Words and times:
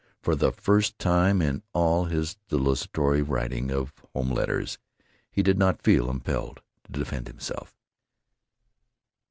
For 0.23 0.35
the 0.35 0.51
first 0.51 0.97
time 0.97 1.43
in 1.43 1.61
all 1.73 2.05
his 2.05 2.35
desultory 2.49 3.21
writing 3.21 3.69
of 3.69 3.93
home 4.15 4.31
letters 4.31 4.79
he 5.29 5.43
did 5.43 5.59
not 5.59 5.83
feel 5.83 6.09
impelled 6.09 6.63
to 6.85 6.91
defend 6.91 7.27
himself. 7.27 7.75